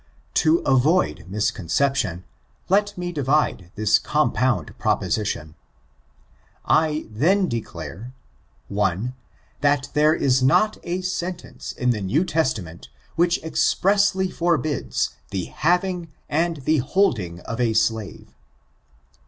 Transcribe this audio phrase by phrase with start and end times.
[0.33, 2.25] To avoid misconception,
[2.69, 5.53] let me divide this compound proposition.
[6.65, 8.11] I then declare:
[8.75, 9.13] L
[9.59, 16.11] That there is not a sentence in the New Testament^ which expressly forbids the having
[16.27, 18.33] and the holding of a slave.